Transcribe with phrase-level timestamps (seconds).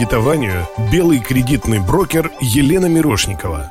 [0.00, 3.70] кредитованию, белый кредитный брокер Елена Мирошникова.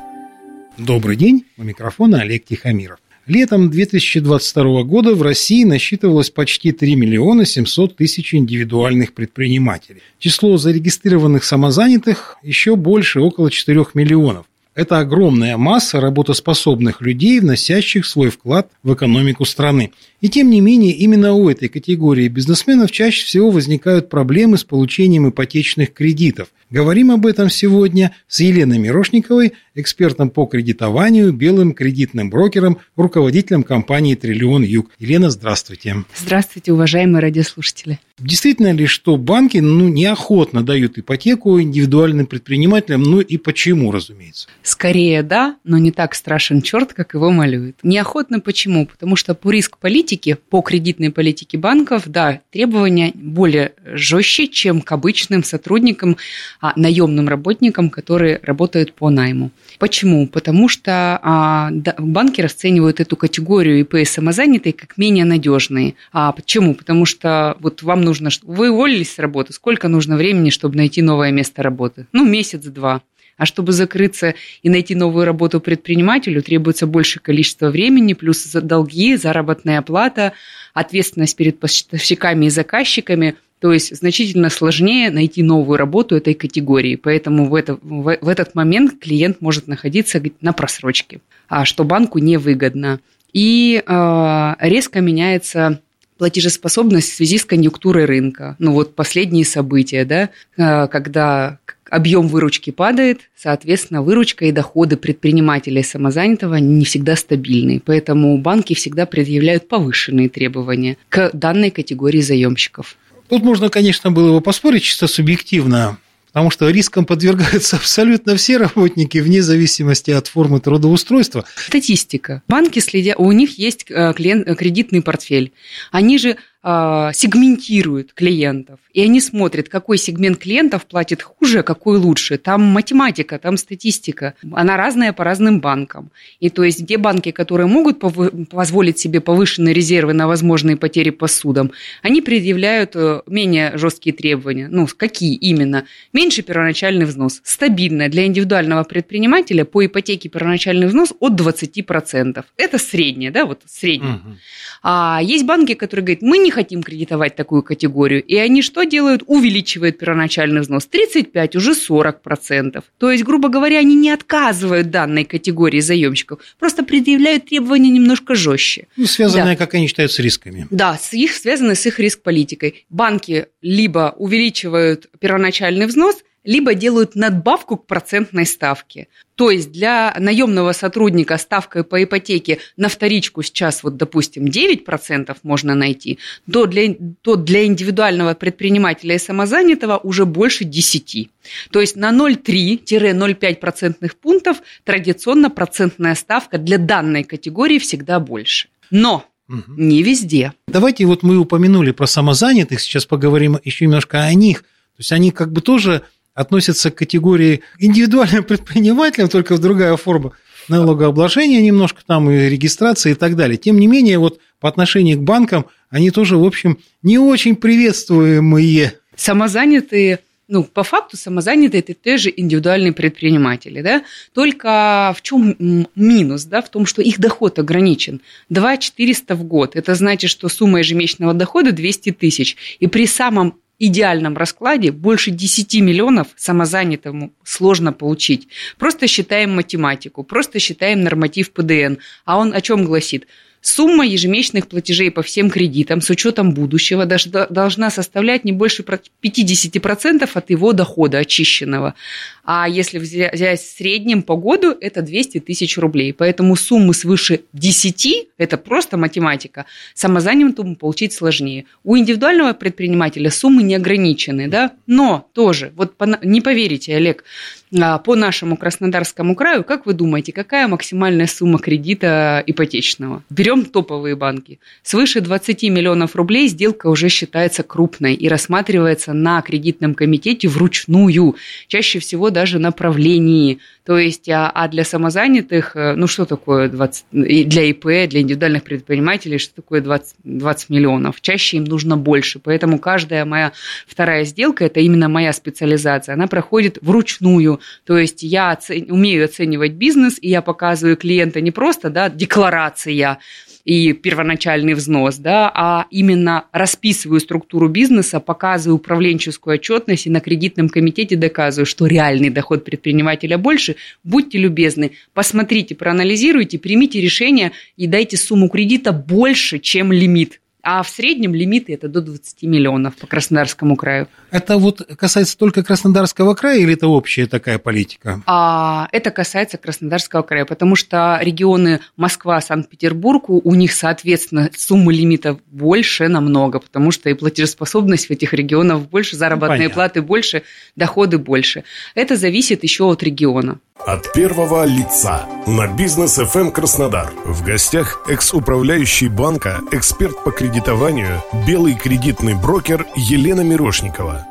[0.78, 3.00] Добрый день, у микрофона Олег Тихомиров.
[3.26, 10.02] Летом 2022 года в России насчитывалось почти 3 миллиона 700 тысяч индивидуальных предпринимателей.
[10.20, 14.46] Число зарегистрированных самозанятых еще больше, около 4 миллионов.
[14.74, 19.92] Это огромная масса работоспособных людей, вносящих свой вклад в экономику страны.
[20.20, 25.28] И тем не менее, именно у этой категории бизнесменов чаще всего возникают проблемы с получением
[25.28, 26.48] ипотечных кредитов.
[26.70, 34.14] Говорим об этом сегодня с Еленой Мирошниковой, экспертом по кредитованию, белым кредитным брокером, руководителем компании
[34.14, 34.90] «Триллион Юг».
[35.00, 36.04] Елена, здравствуйте.
[36.16, 37.98] Здравствуйте, уважаемые радиослушатели.
[38.20, 44.46] Действительно ли, что банки ну, неохотно дают ипотеку индивидуальным предпринимателям, ну и почему, разумеется?
[44.62, 47.78] Скорее да, но не так страшен черт, как его малюют.
[47.82, 48.86] Неохотно почему?
[48.86, 54.92] Потому что по риск политики, по кредитной политике банков, да, требования более жестче, чем к
[54.92, 56.18] обычным сотрудникам,
[56.60, 59.50] а наемным работникам, которые работают по найму.
[59.78, 60.26] Почему?
[60.26, 65.94] Потому что а, да, банки расценивают эту категорию ИП самозанятые как менее надежные.
[66.12, 66.74] А почему?
[66.74, 71.30] Потому что вот вам нужно, вы уволились с работы, сколько нужно времени, чтобы найти новое
[71.30, 72.06] место работы?
[72.12, 73.02] Ну, месяц-два.
[73.38, 79.80] А чтобы закрыться и найти новую работу предпринимателю, требуется большее количество времени, плюс долги, заработная
[79.80, 80.34] плата,
[80.74, 86.96] ответственность перед поставщиками и заказчиками– то есть значительно сложнее найти новую работу этой категории.
[86.96, 92.18] Поэтому в, это, в, в этот момент клиент может находиться на просрочке, а что банку
[92.18, 93.00] невыгодно.
[93.32, 95.80] И э, резко меняется
[96.16, 98.56] платежеспособность в связи с конъюнктурой рынка.
[98.58, 101.58] Ну вот последние события, да, э, когда
[101.90, 107.82] объем выручки падает, соответственно, выручка и доходы предпринимателя и самозанятого не всегда стабильны.
[107.84, 112.96] Поэтому банки всегда предъявляют повышенные требования к данной категории заемщиков.
[113.30, 119.18] Тут можно, конечно, было бы поспорить чисто субъективно, потому что рискам подвергаются абсолютно все работники,
[119.18, 121.44] вне зависимости от формы трудоустройства.
[121.54, 122.42] Статистика.
[122.48, 125.52] Банки следят, у них есть э, клиент, кредитный портфель.
[125.92, 131.96] Они же а, сегментируют клиентов, и они смотрят, какой сегмент клиентов платит хуже, а какой
[131.96, 132.36] лучше.
[132.36, 134.34] Там математика, там статистика.
[134.52, 136.10] Она разная по разным банкам.
[136.38, 141.28] И то есть, где банки, которые могут позволить себе повышенные резервы на возможные потери по
[141.28, 141.72] судам,
[142.02, 144.68] они предъявляют э, менее жесткие требования.
[144.68, 145.86] Ну, какие именно?
[146.12, 147.40] Меньше первоначальный взнос.
[147.42, 152.44] Стабильно для индивидуального предпринимателя по ипотеке первоначальный взнос от 20%.
[152.58, 154.16] Это среднее, да, вот среднее.
[154.16, 154.36] Угу.
[154.82, 158.22] А есть банки, которые говорят, мы не не хотим кредитовать такую категорию.
[158.24, 159.22] И они что делают?
[159.26, 160.86] Увеличивают первоначальный взнос.
[160.86, 162.82] 35, уже 40%.
[162.98, 168.88] То есть, грубо говоря, они не отказывают данной категории заемщиков, просто предъявляют требования немножко жестче.
[168.96, 169.64] Ну, связанные, да.
[169.64, 170.66] как они считают, с рисками.
[170.70, 172.84] Да, с их, связаны с их риск-политикой.
[172.90, 179.08] Банки либо увеличивают первоначальный взнос, либо делают надбавку к процентной ставке.
[179.34, 185.74] То есть для наемного сотрудника ставка по ипотеке на вторичку сейчас, вот, допустим, 9% можно
[185.74, 186.18] найти,
[186.50, 191.30] то для, то для индивидуального предпринимателя и самозанятого уже больше 10.
[191.70, 198.68] То есть на 0,3-0,5% пунктов традиционно процентная ставка для данной категории всегда больше.
[198.90, 199.24] Но
[199.68, 200.52] не везде.
[200.68, 204.60] Давайте вот мы упомянули про самозанятых, сейчас поговорим еще немножко о них.
[204.60, 206.02] То есть они как бы тоже
[206.40, 210.32] относятся к категории индивидуальным предпринимателям, только другая форма
[210.68, 213.58] налогообложения немножко там и регистрации и так далее.
[213.58, 218.94] Тем не менее, вот по отношению к банкам они тоже, в общем, не очень приветствуемые.
[219.16, 224.02] Самозанятые ну, по факту самозанятые это те же индивидуальные предприниматели, да,
[224.34, 228.20] только в чем минус, да, в том, что их доход ограничен.
[228.48, 233.60] 2 400 в год, это значит, что сумма ежемесячного дохода 200 тысяч, и при самом
[233.80, 238.46] идеальном раскладе больше 10 миллионов самозанятому сложно получить.
[238.78, 241.94] Просто считаем математику, просто считаем норматив ПДН.
[242.24, 243.26] А он о чем гласит?
[243.62, 250.50] Сумма ежемесячных платежей по всем кредитам с учетом будущего должна составлять не больше 50% от
[250.50, 251.94] его дохода очищенного.
[252.42, 256.14] А если взять в среднем по году, это 200 тысяч рублей.
[256.14, 261.66] Поэтому суммы свыше 10, это просто математика, самозанятому получить сложнее.
[261.84, 265.92] У индивидуального предпринимателя суммы не ограничены, да, но тоже, вот
[266.22, 267.24] не поверите, Олег,
[267.70, 273.22] по нашему Краснодарскому краю, как вы думаете, какая максимальная сумма кредита ипотечного?
[273.30, 274.58] Берем топовые банки.
[274.82, 281.36] Свыше 20 миллионов рублей сделка уже считается крупной и рассматривается на кредитном комитете вручную,
[281.68, 283.60] чаще всего даже направлении.
[283.84, 288.62] То есть, а, а для самозанятых, э, ну что такое 20, для ИП, для индивидуальных
[288.62, 291.20] предпринимателей, что такое 20, 20 миллионов?
[291.20, 292.38] Чаще им нужно больше.
[292.38, 293.52] Поэтому каждая моя
[293.86, 297.59] вторая сделка, это именно моя специализация, она проходит вручную.
[297.84, 298.90] То есть я оцен...
[298.90, 303.18] умею оценивать бизнес, и я показываю клиента не просто да, декларация,
[303.64, 310.68] и первоначальный взнос, да, а именно расписываю структуру бизнеса, показываю управленческую отчетность и на кредитном
[310.68, 313.76] комитете доказываю, что реальный доход предпринимателя больше.
[314.02, 320.40] Будьте любезны, посмотрите, проанализируйте, примите решение и дайте сумму кредита больше, чем лимит.
[320.62, 324.08] А в среднем лимиты это до 20 миллионов по Краснодарскому краю.
[324.30, 328.22] Это вот касается только Краснодарского края или это общая такая политика?
[328.26, 335.38] А, это касается Краснодарского края, потому что регионы Москва, Санкт-Петербург, у них, соответственно, суммы лимитов
[335.46, 340.42] больше намного, потому что и платежеспособность в этих регионах больше, заработные ну, платы больше,
[340.76, 341.64] доходы больше.
[341.94, 343.58] Это зависит еще от региона.
[343.86, 347.12] От первого лица на бизнес FM Краснодар.
[347.24, 354.26] В гостях экс-управляющий банка, эксперт по кредитованию, белый кредитный брокер Елена Мирошникова.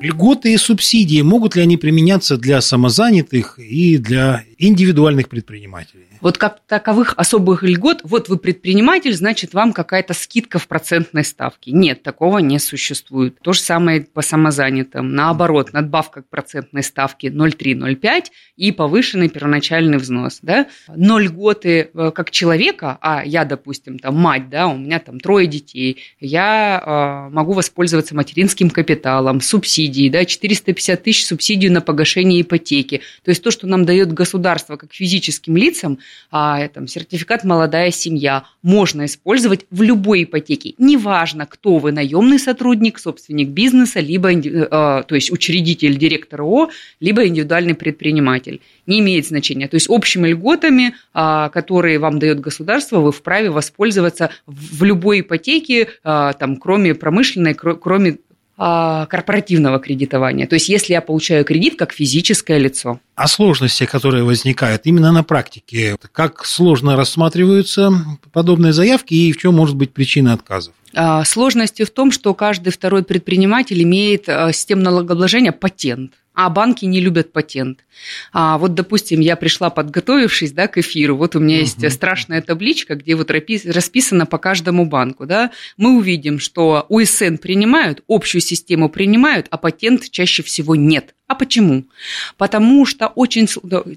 [0.00, 6.06] Льготы и субсидии могут ли они применяться для самозанятых и для индивидуальных предпринимателей?
[6.20, 11.70] Вот как таковых особых льгот, вот вы предприниматель, значит, вам какая-то скидка в процентной ставке.
[11.70, 13.38] Нет, такого не существует.
[13.40, 15.14] То же самое по самозанятым.
[15.14, 18.24] Наоборот, надбавка к процентной ставке 0,3-0,5
[18.56, 20.40] и повышенный первоначальный взнос.
[20.42, 20.66] Да?
[20.88, 25.46] Но льготы э, как человека, а я, допустим, там мать, да, у меня там трое
[25.46, 33.02] детей, я э, могу воспользоваться материнским капиталом, субсидии, да, 450 тысяч субсидию на погашение ипотеки.
[33.24, 35.98] То есть то, что нам дает государство как физическим лицам,
[36.30, 40.74] а, там, сертификат «Молодая семья» можно использовать в любой ипотеке.
[40.78, 47.26] Неважно, кто вы, наемный сотрудник, собственник бизнеса, либо, э, то есть учредитель, директор ООО, либо
[47.26, 48.60] индивидуальный предприниматель.
[48.86, 49.68] Не имеет значения.
[49.68, 55.88] То есть общими льготами, а, которые вам дает государство, вы вправе воспользоваться в любой ипотеке,
[56.04, 58.27] а, там, кроме промышленной, кроме а,
[58.58, 60.46] корпоративного кредитования.
[60.48, 62.98] То есть, если я получаю кредит как физическое лицо.
[63.14, 67.92] А сложности, которые возникают именно на практике, как сложно рассматриваются
[68.32, 70.74] подобные заявки и в чем может быть причина отказов?
[70.94, 76.84] А, сложности в том, что каждый второй предприниматель имеет а, систему налогообложения патент а банки
[76.84, 77.80] не любят патент.
[78.32, 81.62] А вот, допустим, я пришла, подготовившись да, к эфиру, вот у меня угу.
[81.62, 85.26] есть страшная табличка, где вот расписано по каждому банку.
[85.26, 91.16] Да, мы увидим, что УСН принимают, общую систему принимают, а патент чаще всего нет.
[91.26, 91.86] А почему?
[92.36, 93.48] Потому что очень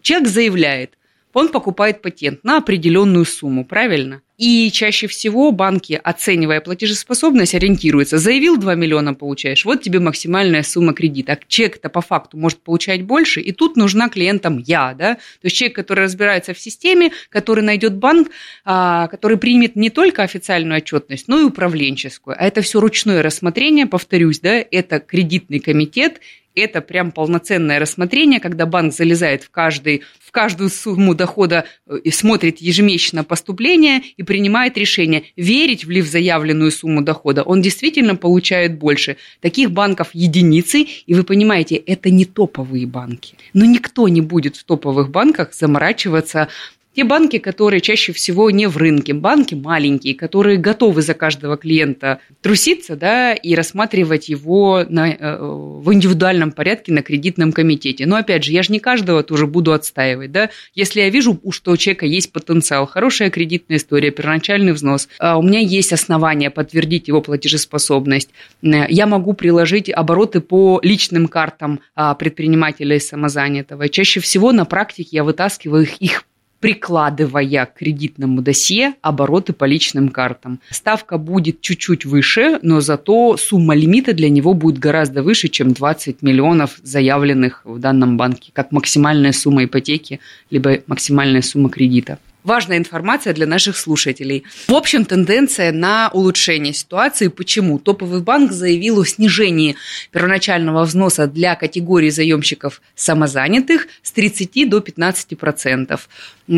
[0.01, 0.97] человек заявляет,
[1.33, 4.23] он покупает патент на определенную сумму, правильно?
[4.41, 8.17] И чаще всего банки, оценивая платежеспособность, ориентируются.
[8.17, 11.33] Заявил 2 миллиона получаешь, вот тебе максимальная сумма кредита.
[11.33, 14.95] А человек-то по факту может получать больше, и тут нужна клиентам я.
[14.95, 15.13] Да?
[15.13, 18.31] То есть человек, который разбирается в системе, который найдет банк,
[18.65, 22.35] а, который примет не только официальную отчетность, но и управленческую.
[22.35, 26.19] А это все ручное рассмотрение, повторюсь, да, это кредитный комитет,
[26.55, 32.11] это прям полноценное рассмотрение, когда банк залезает в, каждый, в каждую сумму дохода э, и
[32.11, 37.43] смотрит ежемесячно поступление и принимает решение, верить ли в заявленную сумму дохода.
[37.43, 39.17] Он действительно получает больше.
[39.39, 43.35] Таких банков единицы, и вы понимаете, это не топовые банки.
[43.53, 46.47] Но никто не будет в топовых банках заморачиваться
[46.93, 52.19] те банки, которые чаще всего не в рынке, банки маленькие, которые готовы за каждого клиента
[52.41, 58.05] труситься да, и рассматривать его на, э, в индивидуальном порядке на кредитном комитете.
[58.05, 60.31] Но опять же, я же не каждого тоже буду отстаивать.
[60.31, 60.49] Да?
[60.75, 65.41] Если я вижу, что у человека есть потенциал, хорошая кредитная история, первоначальный взнос, а у
[65.41, 68.31] меня есть основания подтвердить его платежеспособность,
[68.63, 73.87] э, я могу приложить обороты по личным картам а, предпринимателя и самозанятого.
[73.87, 76.23] чаще всего на практике я вытаскиваю их, их
[76.61, 80.59] прикладывая к кредитному досье обороты по личным картам.
[80.69, 86.21] Ставка будет чуть-чуть выше, но зато сумма лимита для него будет гораздо выше, чем 20
[86.21, 90.19] миллионов заявленных в данном банке, как максимальная сумма ипотеки,
[90.51, 92.19] либо максимальная сумма кредита.
[92.43, 94.43] Важная информация для наших слушателей.
[94.67, 97.27] В общем, тенденция на улучшение ситуации.
[97.27, 97.79] Почему?
[97.79, 99.75] Топовый банк заявил о снижении
[100.11, 106.09] первоначального взноса для категории заемщиков самозанятых с 30 до 15 процентов.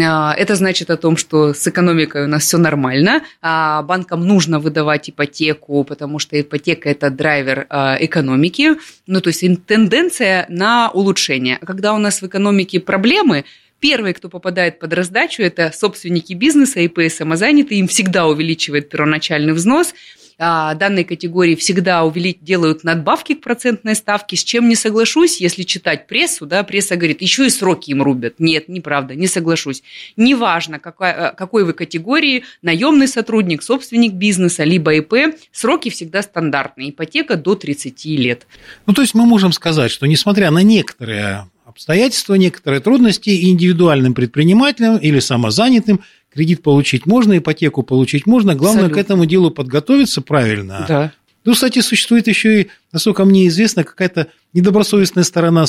[0.01, 4.59] А, это значит о том, что с экономикой у нас все нормально, а банкам нужно
[4.59, 8.71] выдавать ипотеку, потому что ипотека– это драйвер а, экономики.
[9.07, 11.57] Ну, то есть тенденция на улучшение.
[11.57, 13.45] Когда у нас в экономике проблемы,
[13.83, 17.81] Первые, кто попадает под раздачу, это собственники бизнеса, ИП самозанятые.
[17.81, 19.93] Им всегда увеличивает первоначальный взнос.
[20.39, 22.37] А, данной категории всегда увелич...
[22.39, 27.21] делают надбавки к процентной ставке, с чем не соглашусь, если читать прессу, да, пресса говорит,
[27.21, 28.35] еще и сроки им рубят.
[28.39, 29.83] Нет, неправда, не соглашусь.
[30.15, 36.91] Неважно, какой, э, какой вы категории, наемный сотрудник, собственник бизнеса, либо ИП, сроки всегда стандартные,
[36.91, 38.47] ипотека до 30 лет.
[38.85, 44.97] Ну, то есть мы можем сказать, что несмотря на некоторые обстоятельства, некоторые трудности индивидуальным предпринимателям
[44.97, 46.01] или самозанятым
[46.31, 49.03] кредит получить можно, ипотеку получить можно, главное Абсолютно.
[49.03, 50.85] к этому делу подготовиться правильно.
[50.87, 51.11] Да.
[51.45, 55.65] Ну, кстати, существует еще и, насколько мне известно, какая-то недобросовестная сторона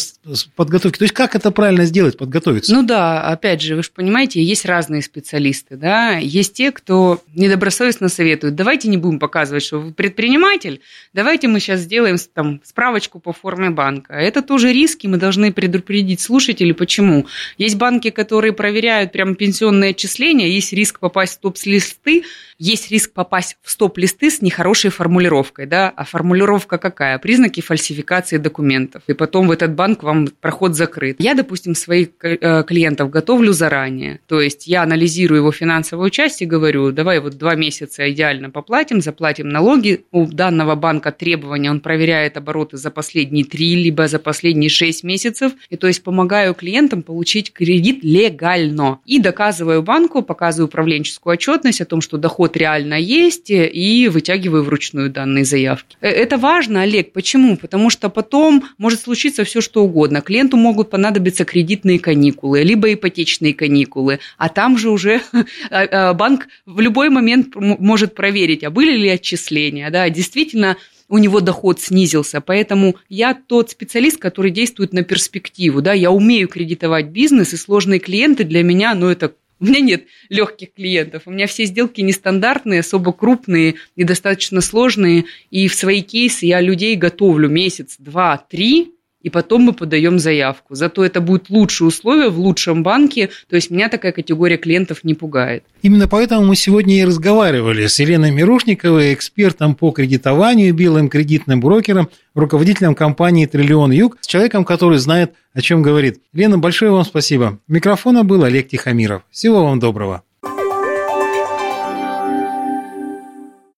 [0.57, 0.99] подготовки.
[0.99, 2.73] То есть, как это правильно сделать, подготовиться?
[2.73, 8.11] Ну да, опять же, вы же понимаете, есть разные специалисты, да, есть те, кто недобросовестно
[8.11, 10.83] советует, давайте не будем показывать, что вы предприниматель,
[11.15, 14.13] давайте мы сейчас сделаем там справочку по форме банка.
[14.13, 17.27] Это тоже риски, мы должны предупредить слушателей, почему.
[17.57, 22.25] Есть банки, которые проверяют прям пенсионные отчисления, есть риск попасть в топ-листы,
[22.59, 27.14] есть риск попасть в стоп-листы с нехорошей формулировкой, да, а формулировка какая?
[27.19, 31.17] Признаки фальсификации документов документов, и потом в этот банк вам проход закрыт.
[31.19, 36.47] Я, допустим, своих э, клиентов готовлю заранее, то есть я анализирую его финансовую часть и
[36.47, 40.05] говорю, давай вот два месяца идеально поплатим, заплатим налоги.
[40.13, 45.53] У данного банка требования, он проверяет обороты за последние три, либо за последние шесть месяцев,
[45.71, 48.99] и то есть помогаю клиентам получить кредит легально.
[49.05, 55.11] И доказываю банку, показываю управленческую отчетность о том, что доход реально есть, и вытягиваю вручную
[55.11, 55.97] данные заявки.
[56.01, 57.57] Э, это важно, Олег, почему?
[57.57, 60.21] Потому что потом может случиться все, что угодно.
[60.21, 65.21] Клиенту могут понадобиться кредитные каникулы, либо ипотечные каникулы, а там же уже
[65.71, 70.77] а, а, банк в любой момент может проверить, а были ли отчисления, да, действительно
[71.09, 72.41] у него доход снизился.
[72.41, 75.83] Поэтому я тот специалист, который действует на перспективу.
[75.83, 75.93] Да?
[75.93, 80.75] Я умею кредитовать бизнес, и сложные клиенты для меня, ну, это у меня нет легких
[80.75, 81.23] клиентов.
[81.27, 85.25] У меня все сделки нестандартные, особо крупные и достаточно сложные.
[85.51, 88.95] И в свои кейсы я людей готовлю месяц, два, три,
[89.25, 90.75] и потом мы подаем заявку.
[90.75, 95.15] Зато это будет лучшие условия в лучшем банке, то есть меня такая категория клиентов не
[95.15, 95.65] пугает.
[95.83, 102.11] Именно поэтому мы сегодня и разговаривали с Еленой Мирошниковой, экспертом по кредитованию, белым кредитным брокером,
[102.35, 106.21] руководителем компании «Триллион Юг», с человеком, который знает, о чем говорит.
[106.35, 107.59] Лена, большое вам спасибо.
[107.67, 109.23] Микрофона был Олег Тихомиров.
[109.31, 110.23] Всего вам доброго.